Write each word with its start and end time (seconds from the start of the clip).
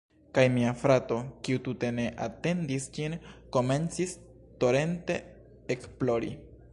Kaj 0.35 0.43
mia 0.53 0.69
frato, 0.83 1.17
kiu 1.47 1.59
tute 1.67 1.91
ne 1.97 2.05
atendis 2.27 2.87
ĝin, 2.97 3.17
komencis 3.57 4.15
torente 4.65 5.23
ekplori. 5.77 6.33